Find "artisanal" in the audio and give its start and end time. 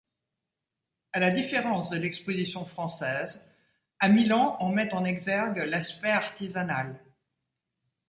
6.09-6.99